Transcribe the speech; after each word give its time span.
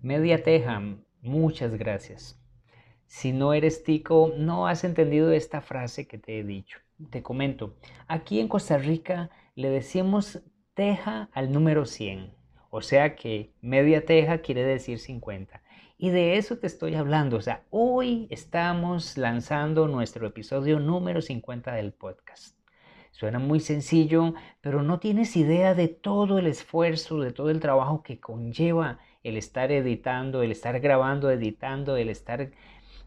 Media 0.00 0.44
Teja, 0.44 0.80
muchas 1.22 1.74
gracias. 1.74 2.40
Si 3.06 3.32
no 3.32 3.52
eres 3.52 3.82
tico, 3.82 4.32
no 4.36 4.68
has 4.68 4.84
entendido 4.84 5.32
esta 5.32 5.60
frase 5.60 6.06
que 6.06 6.18
te 6.18 6.38
he 6.38 6.44
dicho. 6.44 6.78
Te 7.10 7.20
comento, 7.20 7.74
aquí 8.06 8.38
en 8.38 8.46
Costa 8.46 8.78
Rica 8.78 9.28
le 9.56 9.70
decimos 9.70 10.40
teja 10.74 11.30
al 11.32 11.50
número 11.50 11.84
100, 11.84 12.32
o 12.70 12.80
sea 12.80 13.16
que 13.16 13.52
media 13.60 14.04
teja 14.04 14.38
quiere 14.38 14.62
decir 14.62 15.00
50. 15.00 15.62
Y 15.96 16.10
de 16.10 16.36
eso 16.36 16.58
te 16.58 16.68
estoy 16.68 16.94
hablando, 16.94 17.36
o 17.36 17.42
sea, 17.42 17.64
hoy 17.70 18.28
estamos 18.30 19.18
lanzando 19.18 19.88
nuestro 19.88 20.28
episodio 20.28 20.78
número 20.78 21.20
50 21.20 21.72
del 21.72 21.92
podcast. 21.92 22.56
Suena 23.10 23.40
muy 23.40 23.58
sencillo, 23.58 24.34
pero 24.60 24.84
no 24.84 25.00
tienes 25.00 25.36
idea 25.36 25.74
de 25.74 25.88
todo 25.88 26.38
el 26.38 26.46
esfuerzo, 26.46 27.18
de 27.18 27.32
todo 27.32 27.50
el 27.50 27.58
trabajo 27.58 28.04
que 28.04 28.20
conlleva 28.20 29.00
el 29.22 29.36
estar 29.36 29.72
editando, 29.72 30.42
el 30.42 30.52
estar 30.52 30.78
grabando, 30.80 31.30
editando, 31.30 31.96
el 31.96 32.08
estar 32.08 32.50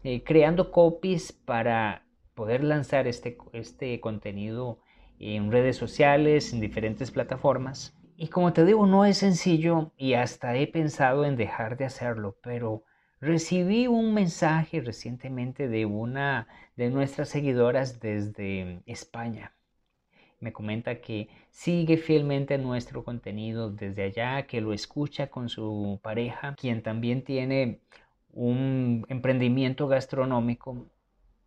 eh, 0.04 0.22
creando 0.24 0.70
copies 0.70 1.32
para 1.32 2.04
poder 2.34 2.64
lanzar 2.64 3.06
este, 3.06 3.38
este 3.52 4.00
contenido 4.00 4.80
en 5.18 5.52
redes 5.52 5.76
sociales, 5.76 6.52
en 6.52 6.60
diferentes 6.60 7.10
plataformas. 7.10 7.94
Y 8.16 8.28
como 8.28 8.52
te 8.52 8.64
digo, 8.64 8.86
no 8.86 9.04
es 9.04 9.18
sencillo 9.18 9.92
y 9.96 10.14
hasta 10.14 10.56
he 10.56 10.66
pensado 10.66 11.24
en 11.24 11.36
dejar 11.36 11.76
de 11.76 11.84
hacerlo, 11.84 12.36
pero 12.42 12.84
recibí 13.20 13.86
un 13.86 14.14
mensaje 14.14 14.80
recientemente 14.80 15.68
de 15.68 15.86
una 15.86 16.48
de 16.76 16.90
nuestras 16.90 17.28
seguidoras 17.28 18.00
desde 18.00 18.82
España 18.86 19.52
me 20.42 20.52
comenta 20.52 21.00
que 21.00 21.28
sigue 21.50 21.96
fielmente 21.96 22.58
nuestro 22.58 23.04
contenido 23.04 23.70
desde 23.70 24.02
allá, 24.02 24.46
que 24.46 24.60
lo 24.60 24.72
escucha 24.72 25.28
con 25.28 25.48
su 25.48 26.00
pareja, 26.02 26.54
quien 26.56 26.82
también 26.82 27.22
tiene 27.22 27.80
un 28.32 29.06
emprendimiento 29.08 29.88
gastronómico. 29.88 30.86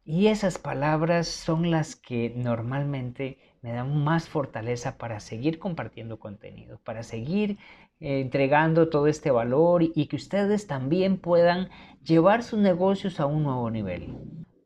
Y 0.05 0.27
esas 0.27 0.57
palabras 0.57 1.27
son 1.27 1.71
las 1.71 1.95
que 1.95 2.31
normalmente 2.35 3.38
me 3.61 3.73
dan 3.73 4.03
más 4.03 4.29
fortaleza 4.29 4.97
para 4.97 5.19
seguir 5.19 5.59
compartiendo 5.59 6.19
contenido, 6.19 6.79
para 6.83 7.03
seguir 7.03 7.57
eh, 7.99 8.21
entregando 8.21 8.89
todo 8.89 9.07
este 9.07 9.31
valor 9.31 9.83
y 9.83 10.05
que 10.05 10.16
ustedes 10.16 10.67
también 10.67 11.17
puedan 11.17 11.69
llevar 12.03 12.43
sus 12.43 12.59
negocios 12.59 13.19
a 13.19 13.25
un 13.25 13.43
nuevo 13.43 13.69
nivel. 13.71 14.16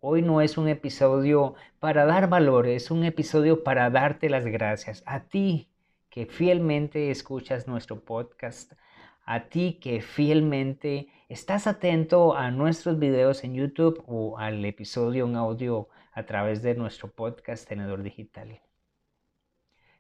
Hoy 0.02 0.22
no 0.22 0.40
es 0.40 0.58
un 0.58 0.70
episodio 0.70 1.56
para 1.82 2.06
dar 2.06 2.30
valor, 2.30 2.68
es 2.68 2.90
un 2.90 3.04
episodio 3.04 3.66
para 3.66 3.90
darte 3.90 4.30
las 4.30 4.46
gracias 4.46 5.04
a 5.06 5.26
ti 5.26 5.68
que 6.10 6.26
fielmente 6.26 7.12
escuchas 7.12 7.68
nuestro 7.68 8.00
podcast, 8.00 8.72
a 9.26 9.50
ti 9.50 9.78
que 9.82 10.00
fielmente 10.00 11.10
estás 11.28 11.68
atento 11.68 12.38
a 12.38 12.50
nuestros 12.50 12.98
videos 12.98 13.44
en 13.44 13.56
YouTube 13.56 14.02
o 14.08 14.38
al 14.38 14.64
episodio 14.64 15.26
en 15.26 15.36
audio 15.36 15.90
a 16.14 16.26
través 16.26 16.62
de 16.62 16.76
nuestro 16.76 17.12
podcast 17.12 17.68
Tenedor 17.68 18.02
Digital. 18.02 18.62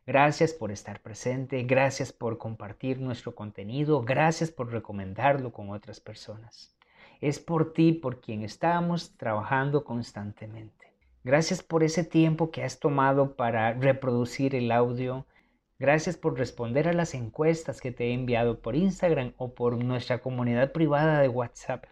Gracias 0.07 0.53
por 0.53 0.71
estar 0.71 1.01
presente, 1.01 1.63
gracias 1.63 2.13
por 2.13 2.37
compartir 2.37 3.01
nuestro 3.01 3.35
contenido, 3.35 4.01
gracias 4.01 4.49
por 4.49 4.71
recomendarlo 4.71 5.51
con 5.51 5.71
otras 5.71 5.99
personas. 5.99 6.78
Es 7.21 7.39
por 7.39 7.73
ti 7.73 7.91
por 7.91 8.21
quien 8.21 8.43
estamos 8.43 9.17
trabajando 9.17 9.83
constantemente. 9.83 10.93
Gracias 11.23 11.61
por 11.61 11.83
ese 11.83 12.05
tiempo 12.05 12.49
que 12.49 12.63
has 12.63 12.79
tomado 12.79 13.35
para 13.35 13.73
reproducir 13.73 14.55
el 14.55 14.71
audio. 14.71 15.25
Gracias 15.77 16.15
por 16.15 16.37
responder 16.37 16.87
a 16.87 16.93
las 16.93 17.13
encuestas 17.13 17.81
que 17.81 17.91
te 17.91 18.05
he 18.05 18.13
enviado 18.13 18.59
por 18.61 18.75
Instagram 18.75 19.33
o 19.37 19.53
por 19.53 19.83
nuestra 19.83 20.19
comunidad 20.19 20.71
privada 20.71 21.19
de 21.19 21.27
WhatsApp. 21.27 21.85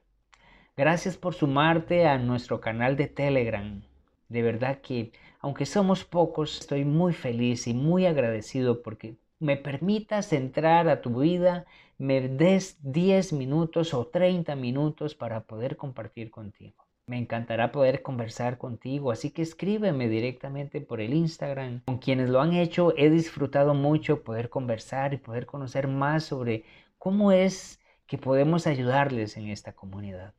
Gracias 0.77 1.17
por 1.17 1.33
sumarte 1.33 2.07
a 2.07 2.17
nuestro 2.17 2.61
canal 2.61 2.95
de 2.95 3.07
Telegram. 3.07 3.81
De 4.29 4.41
verdad 4.41 4.79
que, 4.79 5.11
aunque 5.39 5.65
somos 5.65 6.05
pocos, 6.05 6.61
estoy 6.61 6.85
muy 6.85 7.13
feliz 7.13 7.67
y 7.67 7.73
muy 7.73 8.05
agradecido 8.05 8.81
porque 8.81 9.17
me 9.39 9.57
permitas 9.57 10.33
entrar 10.33 10.89
a 10.89 11.01
tu 11.01 11.19
vida 11.19 11.65
me 11.97 12.21
des 12.21 12.77
10 12.83 13.33
minutos 13.33 13.93
o 13.93 14.05
30 14.05 14.55
minutos 14.55 15.15
para 15.15 15.41
poder 15.45 15.77
compartir 15.77 16.29
contigo. 16.29 16.85
Me 17.07 17.17
encantará 17.17 17.71
poder 17.71 18.03
conversar 18.03 18.57
contigo, 18.57 19.11
así 19.11 19.31
que 19.31 19.41
escríbeme 19.41 20.09
directamente 20.09 20.81
por 20.81 21.01
el 21.01 21.13
Instagram. 21.13 21.81
Con 21.85 21.97
quienes 21.97 22.29
lo 22.29 22.41
han 22.41 22.53
hecho 22.53 22.93
he 22.97 23.09
disfrutado 23.09 23.73
mucho 23.73 24.23
poder 24.23 24.49
conversar 24.49 25.13
y 25.13 25.17
poder 25.17 25.45
conocer 25.45 25.87
más 25.87 26.25
sobre 26.25 26.65
cómo 26.97 27.31
es 27.31 27.79
que 28.05 28.17
podemos 28.17 28.67
ayudarles 28.67 29.37
en 29.37 29.47
esta 29.47 29.73
comunidad. 29.73 30.33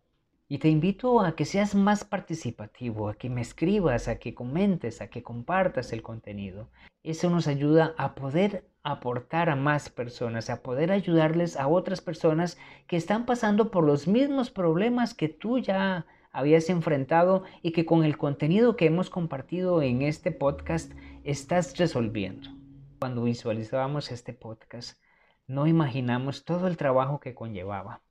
Y 0.47 0.59
te 0.59 0.69
invito 0.69 1.21
a 1.21 1.35
que 1.35 1.45
seas 1.45 1.75
más 1.75 2.05
participativo, 2.05 3.09
a 3.09 3.15
que 3.15 3.31
me 3.31 3.41
escribas, 3.41 4.09
a 4.09 4.19
que 4.19 4.35
comentes, 4.35 5.01
a 5.01 5.09
que 5.09 5.23
compartas 5.23 5.93
el 5.93 6.03
contenido. 6.03 6.71
Eso 7.03 7.31
nos 7.31 7.49
ayuda 7.49 7.95
a 7.99 8.15
poder 8.15 8.65
aportar 8.93 9.51
a 9.51 9.57
más 9.57 9.91
personas, 9.91 10.51
a 10.51 10.63
poder 10.63 10.93
ayudarles 10.93 11.57
a 11.57 11.69
otras 11.69 12.01
personas 12.01 12.59
que 12.87 12.97
están 12.97 13.27
pasando 13.27 13.71
por 13.71 13.85
los 13.85 14.07
mismos 14.07 14.51
problemas 14.51 15.15
que 15.15 15.29
tú 15.29 15.59
ya 15.59 16.07
habías 16.33 16.69
enfrentado 16.71 17.45
y 17.63 17.73
que 17.73 17.87
con 17.87 18.05
el 18.05 18.17
contenido 18.17 18.77
que 18.77 18.87
hemos 18.87 19.11
compartido 19.11 19.83
en 19.83 20.03
este 20.03 20.31
podcast 20.31 20.93
estás 21.25 21.77
resolviendo. 21.77 22.51
Cuando 22.99 23.25
visualizábamos 23.25 24.11
este 24.11 24.33
podcast, 24.33 25.01
no 25.47 25.67
imaginamos 25.67 26.45
todo 26.45 26.67
el 26.67 26.77
trabajo 26.77 27.21
que 27.21 27.35
conllevaba 27.35 28.03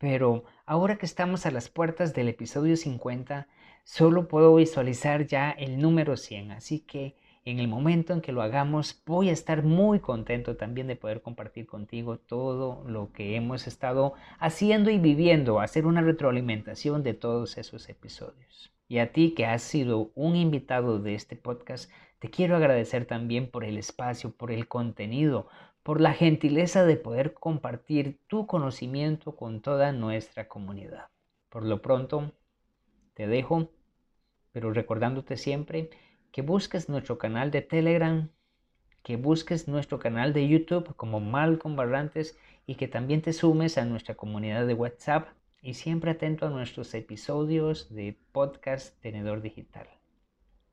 pero 0.00 0.44
ahora 0.64 0.96
que 0.96 1.04
estamos 1.04 1.44
a 1.44 1.50
las 1.50 1.68
puertas 1.68 2.14
del 2.14 2.30
episodio 2.30 2.74
50, 2.78 3.48
solo 3.84 4.28
puedo 4.28 4.54
visualizar 4.54 5.26
ya 5.26 5.50
el 5.50 5.78
número 5.78 6.16
100. 6.16 6.52
Así 6.52 6.80
que 6.80 7.16
en 7.50 7.58
el 7.58 7.68
momento 7.68 8.12
en 8.12 8.20
que 8.20 8.32
lo 8.32 8.42
hagamos, 8.42 9.02
voy 9.06 9.28
a 9.28 9.32
estar 9.32 9.62
muy 9.62 10.00
contento 10.00 10.56
también 10.56 10.86
de 10.86 10.96
poder 10.96 11.22
compartir 11.22 11.66
contigo 11.66 12.18
todo 12.18 12.84
lo 12.88 13.12
que 13.12 13.36
hemos 13.36 13.66
estado 13.66 14.14
haciendo 14.38 14.90
y 14.90 14.98
viviendo, 14.98 15.60
hacer 15.60 15.86
una 15.86 16.00
retroalimentación 16.00 17.02
de 17.02 17.14
todos 17.14 17.58
esos 17.58 17.88
episodios. 17.88 18.72
Y 18.88 18.98
a 18.98 19.12
ti 19.12 19.34
que 19.34 19.46
has 19.46 19.62
sido 19.62 20.10
un 20.14 20.36
invitado 20.36 20.98
de 20.98 21.14
este 21.14 21.36
podcast, 21.36 21.90
te 22.18 22.30
quiero 22.30 22.56
agradecer 22.56 23.06
también 23.06 23.50
por 23.50 23.64
el 23.64 23.78
espacio, 23.78 24.32
por 24.32 24.50
el 24.52 24.68
contenido, 24.68 25.48
por 25.82 26.00
la 26.00 26.12
gentileza 26.12 26.84
de 26.84 26.96
poder 26.96 27.34
compartir 27.34 28.18
tu 28.26 28.46
conocimiento 28.46 29.36
con 29.36 29.60
toda 29.60 29.92
nuestra 29.92 30.48
comunidad. 30.48 31.06
Por 31.48 31.64
lo 31.64 31.82
pronto, 31.82 32.32
te 33.14 33.26
dejo, 33.26 33.70
pero 34.52 34.72
recordándote 34.72 35.36
siempre 35.36 35.90
que 36.32 36.42
busques 36.42 36.88
nuestro 36.88 37.18
canal 37.18 37.50
de 37.50 37.62
Telegram, 37.62 38.28
que 39.02 39.16
busques 39.16 39.68
nuestro 39.68 39.98
canal 39.98 40.32
de 40.32 40.48
YouTube 40.48 40.94
como 40.96 41.20
Malcolm 41.20 41.76
Barrantes 41.76 42.38
y 42.66 42.76
que 42.76 42.88
también 42.88 43.22
te 43.22 43.32
sumes 43.32 43.78
a 43.78 43.84
nuestra 43.84 44.14
comunidad 44.14 44.66
de 44.66 44.74
WhatsApp 44.74 45.28
y 45.62 45.74
siempre 45.74 46.12
atento 46.12 46.46
a 46.46 46.50
nuestros 46.50 46.94
episodios 46.94 47.92
de 47.94 48.18
podcast 48.32 49.00
Tenedor 49.00 49.42
Digital. 49.42 49.88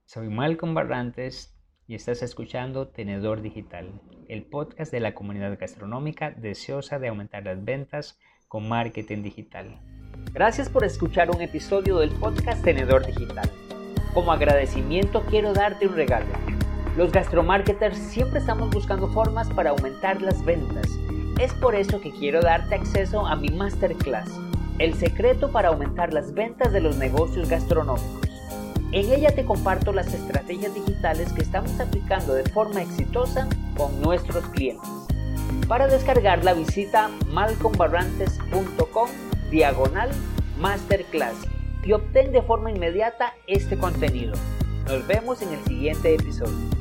Soy 0.06 0.29
Malcolm 0.29 0.73
Barrantes 0.73 1.57
y 1.88 1.95
estás 1.95 2.22
escuchando 2.22 2.88
Tenedor 2.88 3.41
Digital, 3.41 3.89
el 4.28 4.44
podcast 4.44 4.91
de 4.91 5.00
la 5.00 5.13
comunidad 5.13 5.57
gastronómica 5.59 6.31
deseosa 6.31 7.00
de 7.00 7.07
aumentar 7.07 7.44
las 7.44 7.63
ventas 7.63 8.19
con 8.47 8.68
marketing 8.68 9.24
digital. 9.24 9.79
Gracias 10.34 10.69
por 10.69 10.84
escuchar 10.84 11.29
un 11.31 11.41
episodio 11.41 12.00
del 12.00 12.12
podcast 12.12 12.63
Tenedor 12.63 13.06
Digital. 13.06 13.50
Como 14.17 14.31
agradecimiento 14.31 15.22
quiero 15.29 15.53
darte 15.53 15.85
un 15.85 15.94
regalo. 15.94 16.25
Los 16.97 17.11
gastromarketers 17.11 18.00
siempre 18.00 18.39
estamos 18.39 18.72
buscando 18.72 19.07
formas 19.09 19.47
para 19.51 19.69
aumentar 19.69 20.23
las 20.23 20.44
ventas. 20.44 20.88
Es 21.39 21.53
por 21.53 21.75
eso 21.75 22.01
que 22.01 22.09
quiero 22.09 22.41
darte 22.41 22.73
acceso 22.73 23.27
a 23.27 23.35
mi 23.35 23.50
masterclass, 23.50 24.27
El 24.79 24.95
secreto 24.95 25.51
para 25.51 25.68
aumentar 25.68 26.13
las 26.13 26.33
ventas 26.33 26.74
de 26.74 26.81
los 26.81 26.97
negocios 26.97 27.47
gastronómicos. 27.47 28.27
En 28.92 29.13
ella 29.13 29.36
te 29.36 29.45
comparto 29.45 29.94
las 29.94 30.12
estrategias 30.12 30.74
digitales 30.74 31.31
que 31.31 31.44
estamos 31.44 31.80
aplicando 31.80 32.33
de 32.33 32.50
forma 32.50 32.81
exitosa 32.81 33.47
con 33.77 34.01
nuestros 34.01 34.45
clientes. 34.47 34.89
Para 35.68 35.86
descargarla 35.86 36.56
visita 36.56 37.12
malcombarrantes.com 37.27 39.09
diagonal 39.51 40.09
masterclass 40.59 41.36
y 41.88 41.94
obtén 41.94 42.34
de 42.34 42.42
forma 42.42 42.69
inmediata 42.69 43.34
este 43.48 43.78
contenido. 43.78 44.34
Nos 44.88 45.07
vemos 45.07 45.42
en 45.42 45.54
el 45.54 45.63
siguiente 45.63 46.13
episodio. 46.13 46.76